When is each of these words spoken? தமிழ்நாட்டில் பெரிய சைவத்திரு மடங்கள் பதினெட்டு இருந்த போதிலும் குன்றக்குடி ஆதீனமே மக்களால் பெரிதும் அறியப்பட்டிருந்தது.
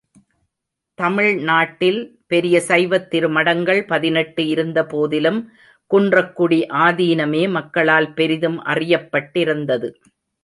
தமிழ்நாட்டில் 0.97 1.99
பெரிய 2.27 2.61
சைவத்திரு 2.67 3.27
மடங்கள் 3.29 3.81
பதினெட்டு 3.85 4.47
இருந்த 4.47 4.85
போதிலும் 4.85 5.39
குன்றக்குடி 5.91 6.59
ஆதீனமே 6.85 7.43
மக்களால் 7.49 8.13
பெரிதும் 8.13 8.59
அறியப்பட்டிருந்தது. 8.65 9.89